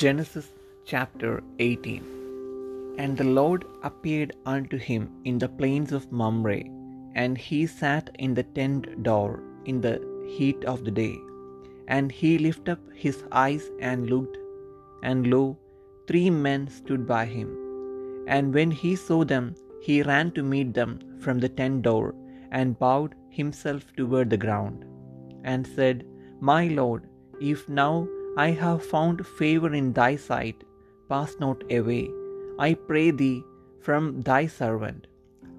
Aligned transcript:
Genesis 0.00 0.48
chapter 0.90 1.30
18 1.58 2.02
And 3.02 3.16
the 3.20 3.30
Lord 3.38 3.62
appeared 3.88 4.32
unto 4.52 4.76
him 4.88 5.04
in 5.28 5.36
the 5.42 5.48
plains 5.60 5.92
of 5.98 6.12
Mamre, 6.20 6.58
and 7.22 7.40
he 7.46 7.60
sat 7.80 8.10
in 8.24 8.32
the 8.38 8.44
tent 8.58 8.84
door 9.08 9.30
in 9.70 9.78
the 9.86 9.94
heat 10.34 10.60
of 10.72 10.84
the 10.86 10.94
day. 11.00 11.16
And 11.96 12.12
he 12.18 12.32
lifted 12.46 12.70
up 12.74 12.84
his 13.04 13.18
eyes 13.44 13.64
and 13.88 14.10
looked, 14.12 14.36
and 15.08 15.30
lo, 15.32 15.42
three 16.10 16.30
men 16.46 16.68
stood 16.78 17.04
by 17.14 17.24
him. 17.36 17.50
And 18.36 18.54
when 18.58 18.74
he 18.82 18.92
saw 19.06 19.20
them, 19.32 19.48
he 19.88 19.96
ran 20.10 20.30
to 20.36 20.50
meet 20.52 20.70
them 20.80 20.92
from 21.24 21.38
the 21.40 21.52
tent 21.60 21.80
door, 21.88 22.06
and 22.58 22.78
bowed 22.84 23.14
himself 23.40 23.82
toward 23.98 24.30
the 24.30 24.44
ground, 24.46 24.78
and 25.52 25.74
said, 25.78 25.98
My 26.52 26.62
Lord, 26.82 27.02
if 27.52 27.62
now 27.82 27.94
I 28.42 28.50
have 28.50 28.84
found 28.84 29.26
favor 29.26 29.74
in 29.74 29.92
thy 29.92 30.14
sight, 30.14 30.62
pass 31.08 31.34
not 31.40 31.64
away, 31.72 32.08
I 32.66 32.74
pray 32.74 33.10
thee, 33.10 33.42
from 33.80 34.20
thy 34.28 34.46
servant. 34.46 35.08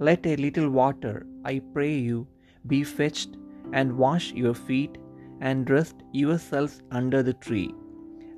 Let 0.08 0.26
a 0.26 0.38
little 0.38 0.70
water, 0.70 1.26
I 1.44 1.60
pray 1.74 1.98
you, 1.98 2.26
be 2.68 2.86
fetched, 2.86 3.36
and 3.74 3.98
wash 3.98 4.32
your 4.32 4.54
feet, 4.54 4.98
and 5.42 5.70
rest 5.70 5.98
yourselves 6.14 6.82
under 6.90 7.22
the 7.22 7.34
tree. 7.34 7.74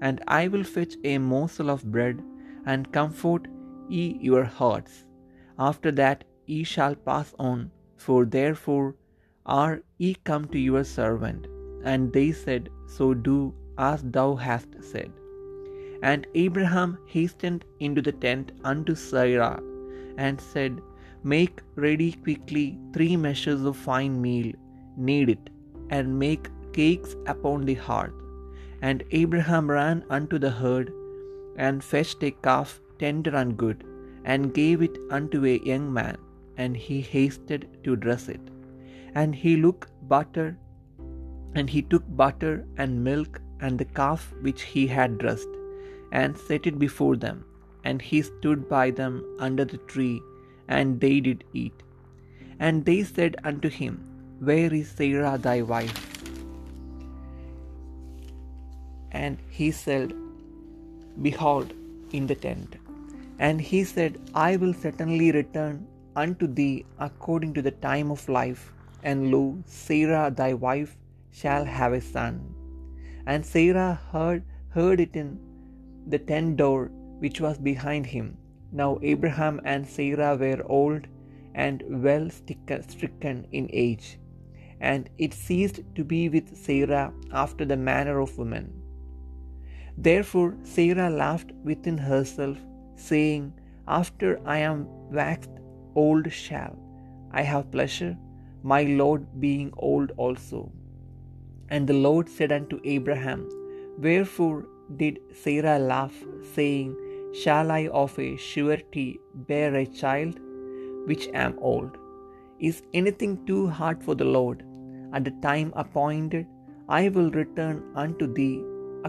And 0.02 0.24
I 0.28 0.48
will 0.48 0.64
fetch 0.64 0.96
a 1.04 1.20
morsel 1.20 1.70
of 1.70 1.86
bread, 1.92 2.20
and 2.66 2.92
comfort 2.92 3.48
ye 3.90 4.18
your 4.30 4.44
hearts. 4.44 5.06
After 5.60 5.92
that 6.02 6.24
ye 6.48 6.64
shall 6.64 6.96
pass 6.96 7.36
on, 7.38 7.70
for 7.96 8.26
therefore 8.26 8.96
are 9.46 9.82
ye 10.00 10.16
come 10.32 10.46
to 10.46 10.60
your 10.60 10.84
servant. 10.84 11.46
And 11.84 12.12
they 12.14 12.32
said, 12.32 12.70
So 12.88 13.14
do 13.14 13.54
as 13.90 14.02
thou 14.18 14.30
hast 14.46 14.72
said. 14.92 15.12
And 16.10 16.26
Abraham 16.44 16.92
hastened 17.16 17.64
into 17.86 18.02
the 18.08 18.16
tent 18.26 18.48
unto 18.72 18.96
Sarah, 19.10 19.60
and 20.26 20.40
said, 20.54 20.74
Make 21.34 21.58
ready 21.86 22.12
quickly 22.26 22.66
three 22.94 23.16
measures 23.26 23.64
of 23.70 23.84
fine 23.90 24.16
meal, 24.26 24.50
knead 25.06 25.30
it, 25.36 25.46
and 25.96 26.20
make 26.26 26.48
cakes 26.78 27.14
upon 27.34 27.60
the 27.70 27.80
hearth. 27.88 28.18
And 28.90 29.04
Abraham 29.22 29.66
ran 29.78 30.00
unto 30.18 30.40
the 30.46 30.54
herd, 30.62 30.88
and 31.66 31.88
fetched 31.92 32.24
a 32.30 32.32
calf 32.48 32.72
tender 33.02 33.34
and 33.42 33.54
good, 33.64 33.80
and 34.32 34.56
gave 34.62 34.80
it 34.88 34.98
unto 35.18 35.40
a 35.46 35.62
young 35.72 35.86
man, 36.00 36.18
and 36.62 36.76
he 36.88 36.98
hasted 37.16 37.62
to 37.86 38.02
dress 38.06 38.26
it. 38.36 38.46
And 39.20 39.32
he 39.44 39.54
looked 39.66 39.92
butter, 40.14 40.50
and 41.56 41.70
he 41.76 41.82
took 41.92 42.06
butter 42.24 42.56
and 42.82 43.04
milk 43.10 43.34
and 43.62 43.80
the 43.80 43.86
calf 44.02 44.34
which 44.48 44.64
he 44.74 44.84
had 44.98 45.18
dressed, 45.24 45.54
and 46.12 46.38
set 46.38 46.68
it 46.72 46.78
before 46.86 47.16
them. 47.26 47.38
And 47.84 48.02
he 48.10 48.22
stood 48.22 48.68
by 48.70 48.92
them 48.92 49.14
under 49.40 49.66
the 49.74 49.82
tree, 49.92 50.22
and 50.68 51.00
they 51.04 51.20
did 51.28 51.44
eat. 51.62 51.78
And 52.60 52.86
they 52.86 53.04
said 53.04 53.38
unto 53.44 53.70
him, 53.70 53.94
Where 54.50 54.72
is 54.74 54.90
Sarah 54.98 55.38
thy 55.38 55.62
wife? 55.74 56.00
And 59.12 59.38
he 59.50 59.72
said, 59.72 60.14
Behold, 61.22 61.74
in 62.12 62.28
the 62.28 62.36
tent. 62.36 62.76
And 63.40 63.60
he 63.60 63.84
said, 63.84 64.20
I 64.36 64.58
will 64.62 64.76
certainly 64.86 65.32
return 65.32 65.88
unto 66.16 66.48
thee 66.60 66.86
according 67.00 67.54
to 67.56 67.62
the 67.68 67.78
time 67.90 68.12
of 68.12 68.30
life, 68.30 68.72
and 69.04 69.32
lo, 69.34 69.44
Sarah 69.66 70.32
thy 70.42 70.54
wife 70.54 70.96
shall 71.32 71.66
have 71.66 71.94
a 71.94 72.02
son. 72.02 72.40
And 73.26 73.46
Sarah 73.46 74.00
heard, 74.12 74.44
heard 74.70 75.00
it 75.00 75.16
in 75.16 75.40
the 76.08 76.20
tent 76.20 76.58
door 76.58 76.92
which 77.20 77.40
was 77.40 77.58
behind 77.58 78.08
him. 78.08 78.38
Now 78.72 79.00
Abraham 79.02 79.62
and 79.64 79.86
Sarah 79.86 80.36
were 80.36 80.64
old 80.66 81.08
and 81.54 81.84
well 82.04 82.30
stricken 82.30 83.46
in 83.52 83.70
age, 83.72 84.18
and 84.80 85.10
it 85.18 85.34
ceased 85.34 85.82
to 85.96 86.04
be 86.04 86.30
with 86.30 86.56
Sarah 86.56 87.14
after 87.32 87.66
the 87.66 87.78
manner 87.78 88.20
of 88.20 88.38
women. 88.38 88.82
Therefore 89.98 90.58
Sarah 90.64 91.10
laughed 91.10 91.52
within 91.64 91.98
herself, 91.98 92.58
saying, 92.96 93.54
After 93.88 94.40
I 94.46 94.60
am 94.60 94.88
waxed 95.12 95.52
old 95.96 96.32
shall 96.32 96.78
I 97.32 97.42
have 97.44 97.72
pleasure, 97.72 98.18
my 98.64 98.84
Lord 98.84 99.40
being 99.40 99.72
old 99.78 100.12
also. 100.18 100.72
And 101.74 101.88
the 101.88 102.00
Lord 102.08 102.28
said 102.38 102.52
unto 102.52 102.78
Abraham, 102.96 103.42
Wherefore 104.06 104.60
did 105.02 105.20
Sarah 105.42 105.80
laugh, 105.80 106.16
saying, 106.56 106.90
Shall 107.42 107.72
I 107.72 107.84
of 108.02 108.14
a 108.20 108.30
surety 108.36 109.10
bear 109.50 109.74
a 109.76 109.86
child, 110.02 110.36
which 111.10 111.28
am 111.44 111.54
old? 111.72 111.94
Is 112.70 112.84
anything 112.94 113.34
too 113.50 113.64
hard 113.80 114.04
for 114.06 114.16
the 114.16 114.32
Lord? 114.38 114.60
At 115.14 115.24
the 115.28 115.36
time 115.48 115.72
appointed, 115.84 116.46
I 116.90 117.04
will 117.16 117.32
return 117.42 117.78
unto 118.04 118.28
thee 118.40 118.58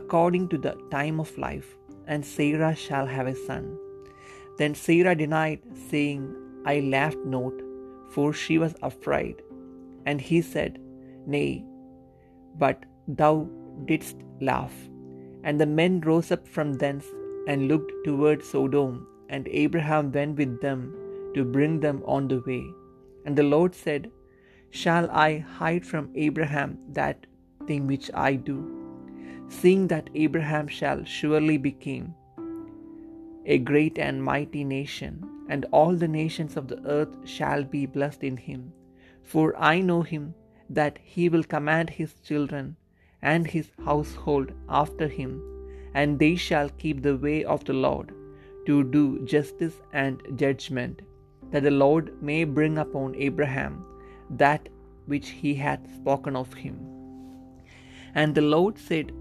according 0.01 0.45
to 0.51 0.59
the 0.67 0.75
time 0.97 1.19
of 1.25 1.37
life, 1.47 1.71
and 2.07 2.25
Sarah 2.35 2.75
shall 2.85 3.09
have 3.17 3.29
a 3.33 3.41
son. 3.49 3.65
Then 4.61 4.75
Sarah 4.85 5.17
denied, 5.25 5.61
saying, 5.91 6.23
I 6.65 6.77
laughed 6.95 7.25
not, 7.37 7.55
for 8.15 8.33
she 8.33 8.57
was 8.65 8.75
afraid. 8.91 9.37
And 10.07 10.21
he 10.21 10.41
said, 10.55 10.79
Nay, 11.35 11.51
but 12.59 12.85
thou 13.09 13.49
didst 13.87 14.17
laugh. 14.41 14.75
And 15.45 15.61
the 15.61 15.67
men 15.67 16.01
rose 16.01 16.31
up 16.31 16.47
from 16.47 16.75
thence 16.75 17.07
and 17.47 17.69
looked 17.69 17.93
toward 18.05 18.45
Sodom, 18.45 19.07
and 19.29 19.49
Abraham 19.49 20.13
went 20.13 20.37
with 20.37 20.61
them 20.61 20.95
to 21.35 21.45
bring 21.45 21.81
them 21.81 22.03
on 22.07 22.29
the 22.29 22.41
way. 22.47 22.65
And 23.25 23.37
the 23.37 23.43
Lord 23.43 23.75
said, 23.75 24.11
Shall 24.71 25.11
I 25.11 25.39
hide 25.39 25.85
from 25.85 26.11
Abraham 26.15 26.79
that 26.91 27.27
thing 27.67 27.87
which 27.87 28.11
I 28.15 28.35
do? 28.35 28.59
Seeing 29.49 29.89
that 29.89 30.09
Abraham 30.15 30.69
shall 30.69 31.05
surely 31.05 31.59
become 31.59 32.15
a 33.45 33.59
great 33.59 33.99
and 33.99 34.23
mighty 34.23 34.65
nation, 34.65 35.29
and 35.49 35.67
all 35.73 35.95
the 35.95 36.09
nations 36.09 36.57
of 36.57 36.69
the 36.69 36.81
earth 36.87 37.15
shall 37.25 37.65
be 37.65 37.85
blessed 37.87 38.23
in 38.23 38.37
him. 38.37 38.73
For 39.23 39.57
I 39.57 39.81
know 39.81 40.03
him 40.03 40.35
that 40.79 40.99
he 41.15 41.29
will 41.33 41.47
command 41.55 41.91
his 42.01 42.13
children 42.29 42.67
and 43.31 43.47
his 43.55 43.71
household 43.89 44.51
after 44.83 45.09
him, 45.21 45.33
and 46.01 46.19
they 46.23 46.35
shall 46.49 46.77
keep 46.83 47.03
the 47.03 47.17
way 47.25 47.39
of 47.55 47.65
the 47.69 47.79
Lord, 47.87 48.13
to 48.67 48.77
do 48.97 49.03
justice 49.33 49.77
and 49.93 50.23
judgment, 50.43 51.03
that 51.53 51.65
the 51.69 51.77
Lord 51.85 52.11
may 52.31 52.41
bring 52.59 52.79
upon 52.85 53.15
Abraham 53.29 53.75
that 54.43 54.69
which 55.13 55.29
he 55.43 55.53
hath 55.67 55.85
spoken 55.99 56.37
of 56.43 56.55
him. 56.65 56.77
And 58.15 58.35
the 58.35 58.49
Lord 58.55 58.79
said, 58.89 59.13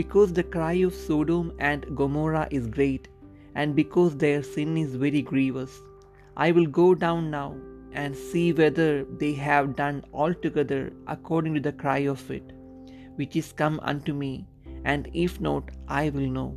Because 0.00 0.32
the 0.32 0.48
cry 0.56 0.76
of 0.88 0.94
Sodom 1.06 1.46
and 1.70 1.86
Gomorrah 2.00 2.48
is 2.58 2.66
great, 2.78 3.08
and 3.54 3.74
because 3.80 4.16
their 4.16 4.42
sin 4.42 4.76
is 4.84 4.94
very 5.04 5.22
grievous, 5.22 5.72
I 6.36 6.52
will 6.56 6.70
go 6.80 6.88
down 6.94 7.30
now 7.30 7.48
and 7.92 8.16
see 8.16 8.52
whether 8.52 9.04
they 9.04 9.32
have 9.32 9.76
done 9.76 10.04
altogether 10.12 10.92
according 11.06 11.54
to 11.54 11.60
the 11.60 11.72
cry 11.72 12.00
of 12.14 12.30
it, 12.30 12.52
which 13.16 13.36
is 13.36 13.52
come 13.52 13.80
unto 13.82 14.12
me, 14.12 14.46
and 14.84 15.08
if 15.12 15.40
not, 15.40 15.70
I 15.88 16.10
will 16.10 16.28
know. 16.38 16.56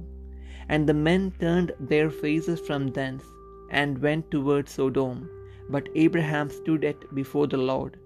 And 0.70 0.88
the 0.88 0.94
men 0.94 1.34
turned 1.40 1.74
their 1.80 2.10
faces 2.10 2.60
from 2.60 2.88
thence, 2.88 3.24
and 3.70 3.98
went 3.98 4.30
toward 4.32 4.70
Sodom. 4.70 5.30
But 5.70 5.90
Abraham 5.96 6.50
stood 6.50 6.84
at 6.86 7.14
before 7.16 7.48
the 7.48 7.58
Lord. 7.58 8.00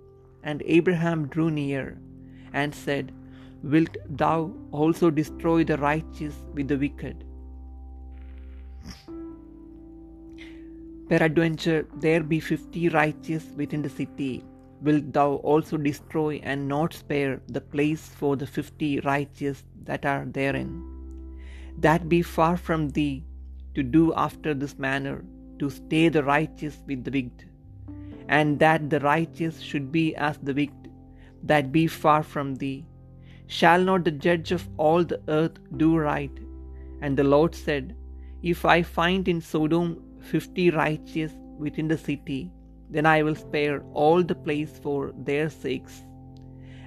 And 0.44 0.64
Abraham 0.66 1.28
drew 1.28 1.52
near, 1.52 2.00
and 2.54 2.74
said, 2.74 3.12
Wilt 3.64 3.98
thou 4.10 4.54
also 4.72 5.10
destroy 5.10 5.64
the 5.64 5.78
righteous 5.78 6.36
with 6.54 6.68
the 6.68 6.78
wicked? 6.78 7.24
Peradventure 11.10 11.88
there 12.02 12.22
be 12.22 12.40
fifty 12.40 12.90
righteous 12.90 13.46
within 13.56 13.82
the 13.82 13.90
city. 13.90 14.44
Wilt 14.82 15.14
thou 15.14 15.36
also 15.52 15.78
destroy 15.78 16.40
and 16.44 16.68
not 16.68 16.94
spare 16.94 17.42
the 17.48 17.62
place 17.62 18.10
for 18.20 18.36
the 18.36 18.46
fifty 18.46 19.00
righteous 19.00 19.64
that 19.86 20.06
are 20.06 20.26
therein? 20.26 20.84
That 21.78 22.10
be 22.10 22.22
far 22.22 22.58
from 22.58 22.90
thee 22.90 23.24
to 23.76 23.84
do 23.84 24.14
after 24.16 24.54
this 24.54 24.78
manner, 24.78 25.24
to 25.60 25.70
stay 25.70 26.10
the 26.10 26.24
righteous 26.24 26.84
with 26.88 27.04
the 27.06 27.12
wicked, 27.12 27.50
and 28.28 28.60
that 28.60 28.90
the 28.90 29.00
righteous 29.00 29.62
should 29.62 29.92
be 29.92 30.16
as 30.16 30.38
the 30.40 30.54
wicked, 30.54 30.92
that 31.44 31.72
be 31.72 31.88
far 31.88 32.22
from 32.22 32.56
thee. 32.56 32.86
Shall 33.48 33.82
not 33.82 34.04
the 34.04 34.12
judge 34.12 34.52
of 34.52 34.68
all 34.76 35.06
the 35.06 35.22
earth 35.30 35.58
do 35.78 35.98
right? 35.98 36.38
And 37.02 37.16
the 37.16 37.24
Lord 37.24 37.56
said, 37.56 37.96
If 38.44 38.66
I 38.66 38.82
find 38.82 39.28
in 39.28 39.40
Sodom 39.40 40.04
fifty 40.32 40.70
righteous 40.70 41.34
within 41.66 41.88
the 41.88 41.98
city, 41.98 42.52
then 42.90 43.06
I 43.06 43.24
will 43.24 43.36
spare 43.36 43.84
all 43.94 44.24
the 44.24 44.36
place 44.48 44.80
for 44.84 45.14
their 45.30 45.50
sakes. 45.50 46.04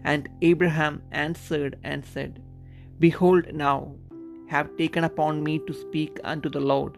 And 0.04 0.28
Abraham 0.50 1.02
answered 1.12 1.76
and 1.84 2.04
said, 2.04 2.42
Behold, 2.98 3.52
now 3.52 3.94
have 4.48 4.76
taken 4.76 5.04
upon 5.04 5.42
me 5.42 5.60
to 5.66 5.74
speak 5.74 6.18
unto 6.24 6.48
the 6.48 6.64
Lord, 6.72 6.96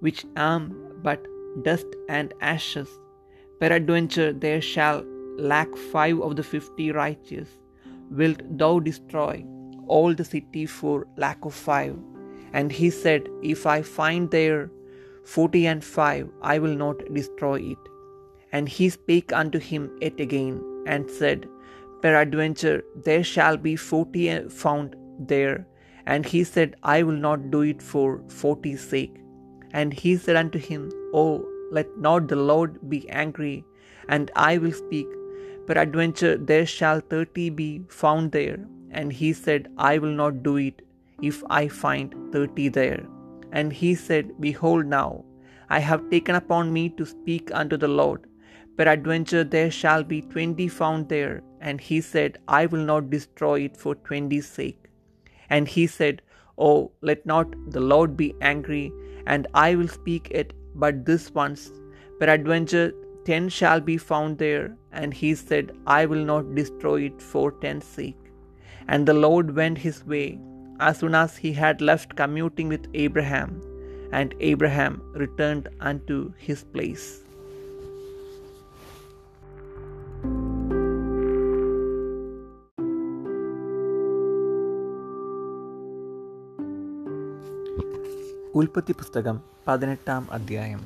which 0.00 0.24
am 0.36 0.62
but 1.02 1.26
dust 1.62 1.86
and 2.08 2.34
ashes. 2.40 2.88
Peradventure 3.60 4.32
there 4.32 4.60
shall 4.60 5.04
lack 5.52 5.76
five 5.92 6.20
of 6.20 6.36
the 6.36 6.42
fifty 6.42 6.90
righteous. 6.90 7.48
Wilt 8.10 8.40
thou 8.58 8.72
destroy 8.80 9.44
all 9.86 10.14
the 10.14 10.24
city 10.24 10.64
for 10.66 11.06
lack 11.16 11.44
of 11.44 11.54
five? 11.54 11.96
And 12.52 12.72
he 12.80 12.90
said, 12.90 13.28
If 13.42 13.66
I 13.66 13.82
find 13.82 14.30
there 14.30 14.70
forty 15.24 15.66
and 15.66 15.84
five, 15.84 16.28
I 16.42 16.58
will 16.58 16.74
not 16.74 17.12
destroy 17.14 17.60
it. 17.60 17.78
And 18.52 18.68
he 18.68 18.88
spake 18.88 19.32
unto 19.32 19.58
him 19.58 19.90
yet 20.00 20.20
again, 20.20 20.62
and 20.86 21.10
said, 21.10 21.48
Peradventure 22.02 22.82
there 23.04 23.24
shall 23.24 23.56
be 23.56 23.76
forty 23.76 24.40
found 24.48 24.96
there. 25.18 25.66
And 26.06 26.26
he 26.26 26.42
said, 26.42 26.76
I 26.82 27.02
will 27.04 27.16
not 27.16 27.50
do 27.50 27.60
it 27.62 27.80
for 27.80 28.22
forty's 28.28 28.86
sake. 28.86 29.16
And 29.72 29.92
he 29.92 30.16
said 30.16 30.36
unto 30.36 30.58
him, 30.58 30.90
Oh, 31.14 31.46
let 31.70 31.96
not 31.96 32.28
the 32.28 32.36
Lord 32.36 32.78
be 32.90 33.08
angry, 33.08 33.64
and 34.08 34.30
I 34.34 34.58
will 34.58 34.72
speak. 34.72 35.06
Peradventure 35.66 36.36
there 36.36 36.66
shall 36.66 37.00
thirty 37.00 37.48
be 37.50 37.82
found 37.88 38.32
there. 38.32 38.58
And 38.90 39.12
he 39.12 39.32
said, 39.32 39.68
I 39.78 39.98
will 39.98 40.10
not 40.10 40.42
do 40.42 40.56
it 40.56 40.82
if 41.22 41.42
I 41.48 41.68
find 41.68 42.14
thirty 42.32 42.68
there. 42.68 43.06
And 43.52 43.72
he 43.72 43.94
said, 43.94 44.40
Behold, 44.40 44.86
now 44.86 45.24
I 45.68 45.78
have 45.78 46.10
taken 46.10 46.34
upon 46.34 46.72
me 46.72 46.88
to 46.90 47.06
speak 47.06 47.50
unto 47.52 47.76
the 47.76 47.88
Lord. 47.88 48.26
Peradventure 48.76 49.44
there 49.44 49.70
shall 49.70 50.02
be 50.02 50.22
twenty 50.22 50.68
found 50.68 51.08
there. 51.08 51.42
And 51.60 51.80
he 51.80 52.00
said, 52.00 52.38
I 52.48 52.66
will 52.66 52.84
not 52.84 53.10
destroy 53.10 53.60
it 53.60 53.76
for 53.76 53.94
twenty's 53.94 54.48
sake. 54.48 54.88
And 55.50 55.68
he 55.68 55.86
said, 55.86 56.22
Oh, 56.58 56.92
let 57.02 57.24
not 57.26 57.54
the 57.70 57.80
Lord 57.80 58.16
be 58.16 58.34
angry, 58.40 58.92
and 59.26 59.46
I 59.54 59.74
will 59.74 59.88
speak 59.88 60.28
it 60.30 60.54
but 60.74 61.04
this 61.04 61.30
once. 61.30 61.70
Peradventure 62.18 62.92
ten 63.26 63.48
shall 63.48 63.80
be 63.80 63.96
found 63.96 64.38
there. 64.38 64.76
And 64.92 65.14
he 65.14 65.34
said, 65.34 65.72
I 65.86 66.06
will 66.06 66.24
not 66.24 66.54
destroy 66.54 67.02
it 67.02 67.20
for 67.20 67.52
ten's 67.52 67.84
sake. 67.84 68.16
And 68.88 69.06
the 69.06 69.14
Lord 69.14 69.54
went 69.54 69.78
his 69.78 70.04
way 70.06 70.40
as 70.88 70.94
soon 70.96 71.12
as 71.12 71.30
he 71.46 71.52
had 71.52 71.76
left 71.90 72.10
commuting 72.24 72.70
with 72.74 72.86
Abraham, 73.06 73.50
and 74.20 74.30
Abraham 74.34 74.94
returned 75.22 75.66
unto 75.90 76.28
his 76.48 76.58
place. 76.74 77.04
ഉൽപ്പത്തി 88.54 88.92
പുസ്തകം 88.92 89.40
പതിനെട്ടാം 89.68 90.26
അധ്യായം. 90.30 90.80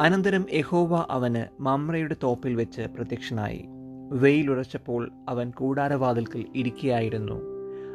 അനന്തരം 0.00 0.46
യഹോവ 0.52 1.06
അവന് 1.10 1.62
മമ്രയുടെ 1.62 2.16
തോപ്പിൽ 2.22 2.54
വെച്ച് 2.54 2.82
പ്രത്യക്ഷനായി. 2.82 3.64
വെയിലുറച്ചപ്പോൾ 4.12 5.10
അവൻ 5.28 5.50
കൂടാരവാതിൽക്കൽ 5.50 6.44
ഇരിക്കുകയായിരുന്നു 6.56 7.49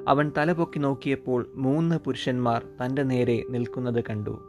അവൻ 0.08 0.32
തലപൊക്കി 0.38 0.80
നോക്കിയപ്പോൾ 0.80 1.52
മൂന്ന് 1.56 2.00
പുരുഷന്മാർ 2.06 2.64
തന്റെ 2.64 3.04
നേരെ 3.04 3.44
നിൽക്കുന്നത് 3.50 4.04
കണ്ടു. 4.10 4.40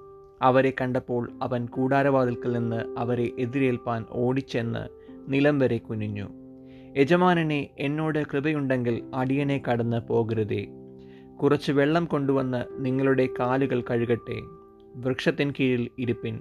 അവരെ 0.43 0.73
കണ്ടപ്പോൾ 0.81 1.31
അവൻ 1.43 1.67
കൂടാരവാതിൽക്കൽ 1.67 2.53
നിന്ന് 2.53 2.94
അവരെ 2.99 3.31
എതിരേൽപ്പാൻ 3.38 4.05
ഓടിച്ചെന്ന് 4.11 4.88
നിലം 5.29 5.58
വരെ 5.58 5.79
കുനിഞ്ഞു. 5.79 6.29
യജമാനനെ 6.97 7.70
എന്നോട് 7.79 8.26
കൃപയുണ്ടെങ്കിൽ 8.32 9.03
അടിയനെ 9.14 9.62
കടന്ന് 9.70 10.00
പോകരുതേ. 10.08 10.67
കുറച്ച് 11.43 11.73
വെള്ളം 11.73 12.05
കൊണ്ടുവന്ന് 12.05 12.64
നിങ്ങളുടെ 12.73 13.29
കാലുകൾ 13.41 13.81
കഴുകട്ടെ. 13.81 14.41
വൃക്ഷത്തിൻ 14.97 15.52
കീഴിൽ 15.61 15.88
ഇരിപ്പിൻ. 15.99 16.41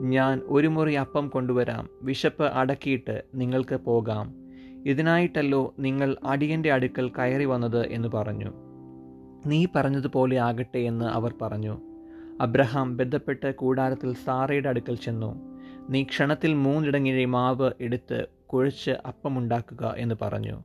ഞാൻ 0.00 0.40
ഒരു 0.46 0.66
മുറി 0.66 0.94
അപ്പം 0.94 1.28
കൊണ്ടുവരാം. 1.28 1.88
വിശപ്പ് 2.02 2.44
അടക്കിയിട്ട് 2.44 3.24
നിങ്ങൾക്ക് 3.34 3.76
പോകാം. 3.76 4.39
ഇതിനായിട്ടല്ലോ 4.86 5.74
നിങ്ങൾ 5.78 6.16
അടിയന്റെ 6.24 6.72
അടുക്കൽ 6.72 7.08
കയറി 7.08 7.44
വന്നത് 7.44 7.86
എന്ന് 7.86 8.08
പറഞ്ഞു. 8.08 8.52
നീ 9.46 9.66
പറഞ്ഞതുപോലെ 9.74 10.36
ആകട്ടെ 10.36 10.78
എന്ന് 10.78 11.04
അവർ 11.04 11.34
പറഞ്ഞു. 11.42 11.78
അബ്രഹാം 12.40 12.96
ബന്ധപ്പെട്ട് 12.96 13.54
കൂടാരത്തിൽ 13.54 14.14
സാറയുടെ 14.14 14.68
അടുക്കൽ 14.68 14.94
ചെന്നു. 14.94 15.34
നീ 15.90 16.02
ക്ഷണത്തിൽ 16.02 16.54
മൂന്നിടങ്ങിഴി 16.54 17.24
മാവ് 17.24 17.70
എടുത്ത് 17.80 18.26
കുഴച്ച് 18.46 18.90
അപ്പമുണ്ടാക്കുക 18.90 19.94
എന്ന് 19.96 20.14
പറഞ്ഞു. 20.22 20.62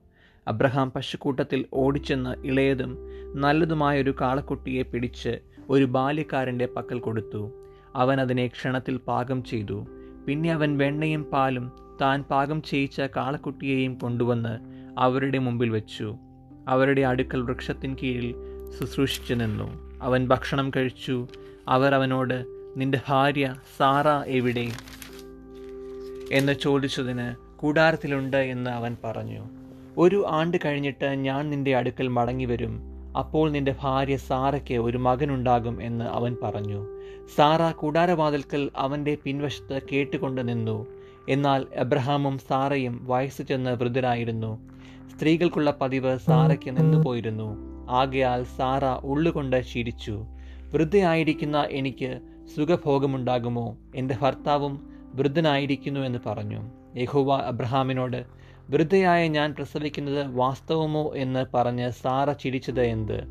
അബ്രഹാം 0.48 0.92
പശുക്കൂട്ടത്തിൽ 0.92 1.66
ഓടിച്ചെന്ന് 1.74 2.48
ഇളയതും 2.48 2.98
നല്ലതുമായൊരു 3.36 4.16
കാളക്കുട്ടിയെ 4.22 4.84
പിടിച്ച് 4.84 5.40
ഒരു 5.70 5.86
ബാല്യക്കാരന്റെ 5.86 6.68
പക്കൽ 6.78 7.00
കൊടുത്തു. 7.00 7.52
അവൻ 7.96 8.22
അതിനെ 8.22 8.48
ക്ഷണത്തിൽ 8.48 8.98
പാകം 8.98 9.44
ചെയ്തു. 9.44 9.88
പിന്നെ 10.28 10.52
അവൻ 10.52 10.78
വെണ്ണയും 10.78 11.24
പാലും 11.24 11.85
താൻ 12.02 12.24
പാകം 12.24 12.62
ചെയ്യിച്ച 12.62 13.02
കാളക്കുട്ടിയെയും 13.02 13.96
കൊണ്ടുവന്ന് 13.96 14.60
അവരുടെ 14.98 15.38
മുമ്പിൽ 15.38 15.70
വെച്ചു. 15.70 16.16
അവരുടെ 16.68 17.02
അടുക്കൽ 17.02 17.42
വൃക്ഷത്തിൻ 17.42 17.96
കീഴിൽ 18.04 18.36
ശുശ്രൂഷിച്ചു 18.80 19.34
നിന്നു. 19.34 20.00
അവൻ 20.02 20.28
ഭക്ഷണം 20.28 20.72
കഴിച്ചു. 20.76 21.28
അവർ 21.68 21.96
അവനോട് 21.96 22.46
നിന്റെ 22.78 23.02
ഭാര്യ 23.08 23.56
സാറ 23.78 24.08
എവിടെ 24.28 24.68
എന്ന് 26.32 26.54
ചോദിച്ചതിന് 26.54 27.60
കൂടാരത്തിലുണ്ട് 27.60 28.38
എന്ന് 28.38 28.72
അവൻ 28.72 28.98
പറഞ്ഞു. 29.04 29.50
ഒരു 29.98 30.26
ആണ്ട് 30.30 30.58
കഴിഞ്ഞിട്ട് 30.66 31.06
ഞാൻ 31.06 31.50
നിന്റെ 31.50 31.76
അടുക്കൽ 31.76 32.08
മടങ്ങി 32.08 32.46
വരും. 32.46 32.80
അപ്പോൾ 33.18 33.52
നിന്റെ 33.52 33.76
ഭാര്യ 33.82 34.18
സാറയ്ക്ക് 34.18 34.74
ഒരു 34.74 34.98
മകനുണ്ടാകും 34.98 35.84
എന്ന് 35.84 36.06
അവൻ 36.06 36.38
പറഞ്ഞു. 36.44 36.86
സാറ 37.36 37.72
കൂടാരവാതിൽക്കൽ 37.72 38.70
അവന്റെ 38.76 39.18
പിൻവശത്ത് 39.24 39.82
കേട്ടുകൊണ്ട് 39.92 40.50
നിന്നു. 40.50 40.88
എന്നാൽ 41.30 41.66
എബ്രഹാമും 41.74 42.38
സാറയും 42.38 43.06
വയസ്സ് 43.06 43.42
ചെന്ന് 43.42 43.72
വൃദ്ധരായിരുന്നു. 43.72 44.70
സ്ത്രീകൾക്കുള്ള 45.10 45.78
പതിവ് 45.82 46.18
സാറയ്ക്ക് 46.18 46.78
നിന്നുപോയിരുന്നു 46.78 47.58
ആകയാൽ 47.90 48.44
സാറ 48.44 48.86
ഉള്ളുകൊണ്ട് 48.86 49.64
ചിരിച്ചു 49.74 50.26
വൃദ്ധയായിരിക്കുന്ന 50.74 51.68
എനിക്ക് 51.70 52.20
സുഖഭോഗമുണ്ടാകുമോ? 52.56 53.78
എന്റെ 53.96 54.18
ഭർത്താവും 54.22 54.90
വൃദ്ധനായിരിക്കുന്നു 55.14 56.00
എന്ന് 56.00 56.20
പറഞ്ഞു. 56.26 56.62
യഹോവ 56.96 57.36
അബ്രഹാമിനോട് 57.36 58.26
വൃദ്ധയായ 58.70 59.28
ഞാൻ 59.28 59.54
പ്രസവിക്കുന്നത് 59.54 60.36
വാസ്തവമോ 60.36 61.16
എന്ന് 61.16 61.46
പറഞ്ഞ് 61.54 61.90
സാറ 61.90 62.32
ചിരിച്ചത് 62.32 62.82
എന്ത്? 62.82 63.24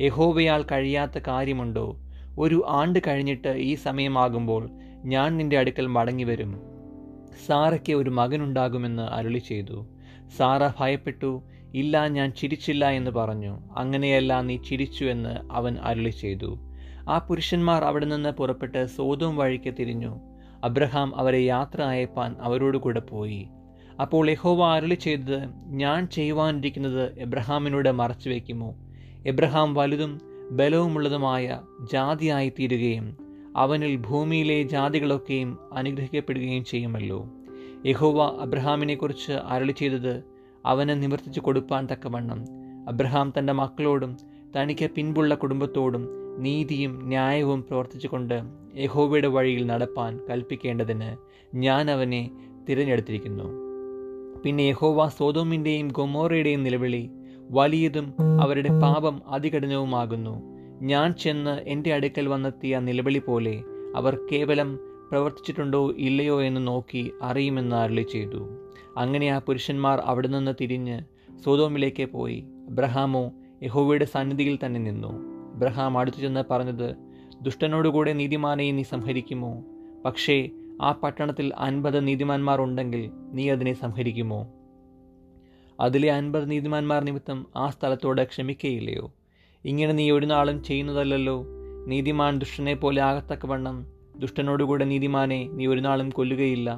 യഹോവയാൽ 0.00 0.62
കഴിയാത്ത 0.62 1.18
കാര്യമുണ്ടോ? 1.28 1.96
ഒരു 2.38 2.64
ആണ്ട് 2.68 2.98
കഴിഞ്ഞിട്ട് 3.06 3.48
ഈ 3.48 3.74
സമയമാകുമ്പോൾ 3.74 4.70
ഞാൻ 5.04 5.36
നിന്റെ 5.36 5.58
അടുക്കൽ 5.58 5.86
മടങ്ങി 5.86 6.24
വരും 6.24 6.73
സാറയ്ക്ക് 7.46 7.92
ഒരു 7.92 8.10
മകനുണ്ടാകുമെന്ന് 8.10 9.02
അരുളി 9.02 9.38
ചെയ്തു. 9.38 9.86
സാറ 10.36 10.68
ഭയപ്പെട്ടു 10.80 11.42
ഇല്ല 11.74 12.08
ഞാൻ 12.08 12.32
ചിരിച്ചില്ല 12.32 12.90
എന്ന് 12.90 13.10
പറഞ്ഞു. 13.10 13.60
അങ്ങനെയല്ല 13.76 14.40
നീ 14.40 14.56
ചിരിച്ചു 14.56 15.04
എന്ന് 15.04 15.52
അവൻ 15.52 15.76
അരുളി 15.82 16.10
ചെയ്തു. 16.10 16.58
ആ 17.08 17.18
പുരുഷന്മാർ 17.18 17.84
അവിടെ 17.84 18.06
നിന്ന് 18.06 18.28
പുറപ്പെട്ട് 18.28 18.86
സോതവും 18.86 19.36
വഴിക്ക് 19.36 19.74
തിരിഞ്ഞു. 19.78 20.20
അബ്രഹാം 20.64 21.16
അവരെ 21.16 21.40
യാത്ര 21.40 21.82
അയപ്പാൻ 21.82 22.36
അവരോട് 22.40 22.78
കൂടെ 22.78 23.00
പോയി. 23.00 23.48
അപ്പോൾ 24.00 24.30
യഹോവ 24.30 24.66
അരുളി 24.76 24.94
ചെയ്തത് 24.94 25.42
ഞാൻ 25.66 26.06
ചെയ്യുവാനിരിക്കുന്നത് 26.06 27.18
എബ്രഹാമിനോട് 27.18 27.92
മറച്ചു 27.92 28.30
വയ്ക്കുമോ? 28.30 28.74
എബ്രഹാം 29.26 29.74
വലുതും 29.74 30.20
ബലവുമുള്ളതുമായ 30.50 31.60
ജാതിയായി 31.92 32.48
തീരുകയും 32.48 33.23
അവനിൽ 33.56 33.96
ഭൂമിയിലെ 33.96 34.62
ജാതികളൊക്കെയും 34.62 35.58
അനുഗ്രഹിക്കപ്പെടുകയും 35.72 36.64
ചെയ്യുമല്ലോ. 36.64 37.26
യഹോവ 37.86 38.40
അബ്രഹാമിനെക്കുറിച്ച് 38.40 39.32
അരളി 39.32 39.72
ചെയ്തത് 39.72 40.24
അവന് 40.66 41.02
നിവർത്തിച്ചു 41.02 41.40
കൊടുപ്പാൻ 41.40 41.88
തക്കവണ്ണം. 41.92 42.44
അബ്രഹാം 42.88 43.32
തന്റെ 43.38 43.52
മക്കളോടും 43.52 44.16
തനിക്ക് 44.56 44.90
പിൻപുള്ള 44.90 45.34
കുടുംബത്തോടും 45.34 46.08
നീതിയും 46.38 47.08
ന്യായവും 47.08 47.62
പ്രവർത്തിച്ചുകൊണ്ട് 47.62 48.42
യഹോവയുടെ 48.76 49.28
വഴിയിൽ 49.28 49.66
നടപ്പാൻ 49.66 50.20
കൽപ്പിക്കേണ്ടതിന് 50.30 51.16
ഞാൻ 51.56 51.90
അവനെ 51.90 52.30
തിരഞ്ഞെടുത്തിരിക്കുന്നു. 52.68 53.44
പിന്നെ 54.44 54.62
യഹോവ 54.62 55.08
സോതോമിന്റെയും 55.08 55.88
ഗൊമോറയുടെയും 55.88 56.62
നിലവിളി 56.62 57.10
വലിയതും 57.50 58.14
അവരുടെ 58.40 58.68
പാപം 58.68 59.22
അതികഠിനവുമാകുന്നു. 59.28 60.53
ഞാൻ 60.82 61.12
ചെന്ന് 61.12 61.50
എന്റെ 61.50 61.94
അടുക്കൽ 61.94 62.28
വന്നെത്തിയ 62.28 62.78
നിലവിളി 62.78 63.18
പോലെ 63.18 63.62
അവർ 63.96 64.18
കേവലം 64.32 64.78
പ്രവർത്തിച്ചിട്ടുണ്ടോ 65.10 65.90
ഇല്ലയോ 65.90 66.42
എന്ന് 66.42 66.66
നോക്കി 66.66 67.12
അറിയുമെന്ന് 67.22 67.76
അരളി 67.76 68.02
ചെയ്തു. 68.02 68.48
അങ്ങനെ 68.96 69.26
ആ 69.28 69.38
പുരുഷന്മാർ 69.38 69.98
അവിടെ 69.98 70.28
നിന്ന് 70.28 70.54
തിരിഞ്ഞ് 70.60 71.02
സോതോമിലേക്ക് 71.44 72.04
പോയി. 72.04 72.44
അബ്രഹാമോ 72.68 73.32
യഹോവയുടെ 73.62 74.04
സന്നിധിയിൽ 74.04 74.58
തന്നെ 74.66 74.80
നിന്നു. 74.80 75.08
അബ്രഹാം 75.54 75.98
അടുത്തു 75.98 76.18
ചെന്ന് 76.18 76.44
പറഞ്ഞത് 76.50 76.94
ദുഷ്ടനോടുകൂടെ 77.42 78.12
നീതിമാനെ 78.12 78.72
നീ 78.72 78.82
സംഹരിക്കുമോ? 78.82 79.64
പക്ഷേ 80.04 80.50
ആ 80.82 80.92
പട്ടണത്തിൽ 80.92 81.52
അൻപത് 81.58 82.06
നീതിമാന്മാർ 82.06 82.60
ഉണ്ടെങ്കിൽ 82.60 83.10
നീ 83.32 83.50
അതിനെ 83.50 83.72
സംഹരിക്കുമോ? 83.72 84.52
അതിലെ 85.80 86.12
അൻപത് 86.12 86.50
നീതിമാന്മാർ 86.50 87.04
നിമിത്തം 87.04 87.46
ആ 87.56 87.70
സ്ഥലത്തോട് 87.70 88.22
ക്ഷമിക്കയില്ലയോ? 88.22 89.12
ഇങ്ങനെ 89.64 89.92
നീ 89.92 90.10
ഒരു 90.10 90.26
നാളും 90.26 90.62
ചെയ്യുന്നതല്ലല്ലോ. 90.62 91.36
നീതിമാൻ 91.86 92.38
ദുഷ്ടനെ 92.38 92.74
പോലെ 92.74 93.02
ആകത്തക്കവണ്ണം 93.02 93.76
ദുഷ്ടനോടുകൂടെ 94.16 94.84
നീതിമാനെ 94.84 95.48
നീ 95.52 95.66
ഒരു 95.66 95.80
നാളും 95.80 96.10
കൊല്ലുകയില്ല. 96.10 96.68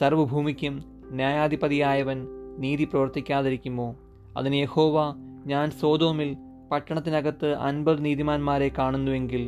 സർവഭൂമിക്കും 0.00 0.74
ന്യായാധിപതിയായവൻ 1.10 2.26
നീതി 2.58 2.84
പ്രവർത്തിക്കാതിരിക്കുമോ? 2.84 3.96
അതിന് 4.36 4.54
യഹോവ 4.54 4.96
ഞാൻ 5.46 5.70
സോതോമിൽ 5.70 6.36
പട്ടണത്തിനകത്ത് 6.72 7.54
അൻപത് 7.68 8.04
നീതിമാന്മാരെ 8.04 8.70
കാണുന്നുവെങ്കിൽ 8.78 9.42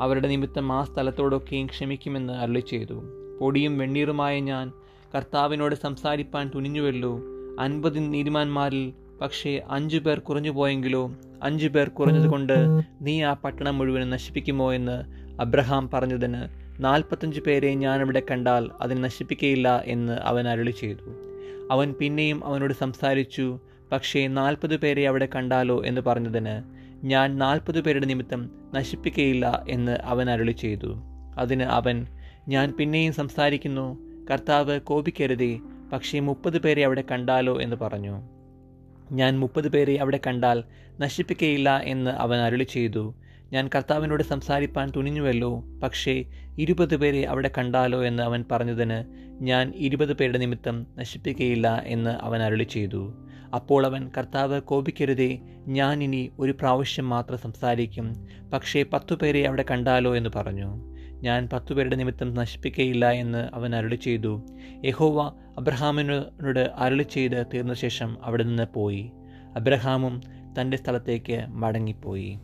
അവരുടെ 0.00 0.28
നിമിത്തം 0.28 0.72
ആ 0.72 0.84
സ്ഥലത്തോടൊക്കെയും 0.84 1.66
ക്ഷമിക്കുമെന്ന് 1.66 2.32
അരുളി 2.32 2.60
ചെയ്തു 2.60 2.96
പൊടിയും 3.40 3.78
വെണ്ണീറുമായ 3.78 4.40
ഞാൻ 4.40 4.72
കർത്താവിനോട് 5.14 5.74
സംസാരിപ്പാൻ 5.74 6.50
തുനിഞ്ഞുവല്ലോ. 6.54 7.12
അൻപത് 7.60 7.98
നീതിമാന്മാരിൽ 8.14 8.84
പക്ഷേ 9.22 9.60
അഞ്ചു 9.70 9.98
പേർ 9.98 10.18
കുറഞ്ഞു 10.18 10.50
പോയെങ്കിലോ 10.50 11.14
അഞ്ചു 11.42 11.68
പേർ 11.68 11.88
കുറഞ്ഞതുകൊണ്ട് 11.88 12.54
നീ 13.00 13.22
ആ 13.22 13.32
പട്ടണം 13.32 13.78
മുഴുവൻ 13.78 14.10
നശിപ്പിക്കുമോ 14.10 14.72
എന്ന് 14.72 14.96
അബ്രഹാം 15.40 15.90
പറഞ്ഞതിന് 15.90 16.62
നാൽപ്പത്തഞ്ച് 16.84 17.40
പേരെ 17.40 17.74
ഞാനിവിടെ 17.74 18.22
കണ്ടാൽ 18.30 18.70
അതിനെ 18.80 19.00
നശിപ്പിക്കയില്ല 19.00 19.82
എന്ന് 19.84 20.12
അവൻ 20.12 20.48
അരുളി 20.48 20.70
ചെയ്തു. 20.70 21.06
അവൻ 21.70 21.94
പിന്നെയും 22.00 22.44
അവനോട് 22.44 22.72
സംസാരിച്ചു 22.72 23.58
പക്ഷേ 23.92 24.26
നാൽപ്പത് 24.26 24.76
പേരെ 24.76 25.08
അവിടെ 25.08 25.28
കണ്ടാലോ 25.34 25.84
എന്ന് 25.84 26.00
പറഞ്ഞതിന് 26.00 26.62
ഞാൻ 27.06 27.38
നാൽപ്പത് 27.38 27.80
പേരുടെ 27.80 28.06
നിമിത്തം 28.06 28.50
നശിപ്പിക്കയില്ല 28.74 29.64
എന്ന് 29.68 29.92
അവൻ 29.92 30.30
അരുളി 30.30 30.52
ചെയ്തു. 30.52 30.96
അതിന് 31.38 31.62
അവൻ 31.62 32.06
ഞാൻ 32.48 32.74
പിന്നെയും 32.78 33.12
സംസാരിക്കുന്നു 33.12 33.98
കർത്താവ് 34.30 34.80
കോപിക്കരുതേ 34.80 35.60
പക്ഷേ 35.92 36.20
മുപ്പത് 36.20 36.58
പേരെ 36.58 36.84
അവിടെ 36.84 37.04
കണ്ടാലോ 37.10 37.60
എന്ന് 37.60 37.76
പറഞ്ഞു. 37.76 38.41
ഞാൻ 39.10 39.40
മുപ്പത് 39.40 39.68
പേരെ 39.68 39.96
അവിടെ 39.96 40.20
കണ്ടാൽ 40.26 40.64
നശിപ്പിക്കയില്ല 41.00 41.80
എന്ന് 41.84 42.10
അവൻ 42.10 42.38
അരുളി 42.38 42.64
ചെയ്തു. 42.64 43.14
ഞാൻ 43.52 43.70
കർത്താവിനോട് 43.74 44.22
സംസാരിപ്പാൻ 44.22 44.92
തുനിഞ്ഞുവല്ലോ 44.96 45.64
പക്ഷേ 45.82 46.24
ഇരുപത് 46.58 46.96
പേരെ 46.96 47.22
അവിടെ 47.22 47.50
കണ്ടാലോ 47.58 48.04
എന്ന് 48.04 48.22
അവൻ 48.22 48.44
പറഞ്ഞതിന് 48.52 49.04
ഞാൻ 49.42 49.72
ഇരുപത് 49.76 50.12
പേരുടെ 50.12 50.38
നിമിത്തം 50.38 50.86
നശിപ്പിക്കയില്ല 50.98 51.82
എന്ന് 51.86 52.10
അവൻ 52.10 52.42
അരുളി 52.42 52.62
ചെയ്തു. 52.62 53.14
അപ്പോൾ 53.54 53.86
അവൻ 53.86 54.10
കർത്താവ് 54.18 54.60
കോപിക്കരുതേ 54.60 55.38
ഞാൻ 55.68 56.02
ഇനി 56.02 56.30
ഒരു 56.38 56.52
പ്രാവശ്യം 56.52 57.08
മാത്രം 57.08 57.38
സംസാരിക്കും 57.38 58.12
പക്ഷേ 58.52 58.82
പത്തു 58.82 59.14
പേരെ 59.14 59.46
അവിടെ 59.46 59.64
കണ്ടാലോ 59.70 60.16
എന്ന് 60.16 60.30
പറഞ്ഞു. 60.36 60.91
ഞാൻ 61.22 61.48
പത്തുപേരുടെ 61.52 61.96
നിമിത്തം 61.96 62.34
നശിപ്പിക്കയില്ല 62.34 63.10
എന്ന് 63.10 63.48
അവൻ 63.54 63.76
അരുളി 63.76 63.94
ചെയ്തു. 63.94 64.42
യഹോവ 64.84 65.32
അബ്രഹാമിനോട് 65.58 66.70
അരുളി 66.76 67.02
ചെയ്ത് 67.02 67.46
തീർന്ന 67.54 67.74
ശേഷം 67.74 68.16
അവിടെ 68.24 68.42
നിന്ന് 68.42 68.66
പോയി. 68.74 69.10
അബ്രഹാമും 69.56 70.20
തന്റെ 70.60 70.76
സ്ഥലത്തേക്ക് 70.76 71.46
മടങ്ങിപ്പോയി. 71.48 72.38